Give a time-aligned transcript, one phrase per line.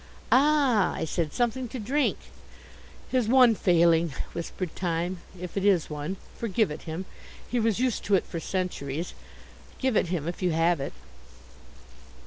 [0.31, 2.17] "Ah," I said, "something to drink?"
[3.11, 6.17] "His one failing," whispered Time, "if it is one.
[6.35, 7.05] Forgive it him.
[7.47, 9.13] He was used to it for centuries.
[9.77, 10.93] Give it him if you have it."